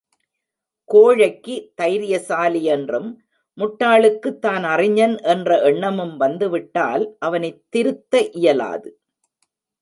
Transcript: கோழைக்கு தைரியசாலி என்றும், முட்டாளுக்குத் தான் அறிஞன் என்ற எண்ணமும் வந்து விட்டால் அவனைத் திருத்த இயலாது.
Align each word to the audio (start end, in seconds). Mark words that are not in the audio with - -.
கோழைக்கு 0.89 1.55
தைரியசாலி 1.75 2.63
என்றும், 2.63 3.09
முட்டாளுக்குத் 3.57 4.39
தான் 4.39 4.63
அறிஞன் 4.63 5.17
என்ற 5.25 5.61
எண்ணமும் 5.61 6.17
வந்து 6.17 6.49
விட்டால் 6.49 7.15
அவனைத் 7.19 7.63
திருத்த 7.69 8.29
இயலாது. 8.33 8.91